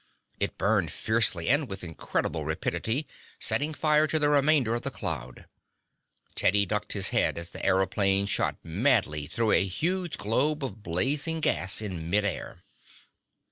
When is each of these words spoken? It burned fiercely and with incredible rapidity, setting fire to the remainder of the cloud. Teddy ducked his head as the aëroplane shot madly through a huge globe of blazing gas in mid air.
It 0.39 0.57
burned 0.57 0.89
fiercely 0.91 1.47
and 1.47 1.69
with 1.69 1.83
incredible 1.83 2.43
rapidity, 2.43 3.05
setting 3.39 3.71
fire 3.71 4.07
to 4.07 4.17
the 4.17 4.29
remainder 4.31 4.73
of 4.73 4.81
the 4.81 4.89
cloud. 4.89 5.45
Teddy 6.33 6.65
ducked 6.65 6.93
his 6.93 7.09
head 7.09 7.37
as 7.37 7.51
the 7.51 7.59
aëroplane 7.59 8.27
shot 8.27 8.55
madly 8.63 9.27
through 9.27 9.51
a 9.51 9.63
huge 9.63 10.17
globe 10.17 10.63
of 10.63 10.81
blazing 10.81 11.39
gas 11.39 11.83
in 11.83 12.09
mid 12.09 12.25
air. 12.25 12.63